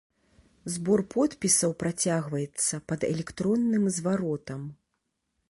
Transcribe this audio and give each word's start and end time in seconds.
Збор 0.77 1.03
подпісаў 1.15 1.75
працягваецца 1.83 2.81
пад 2.93 3.07
электронным 3.13 3.87
зваротам. 4.01 4.61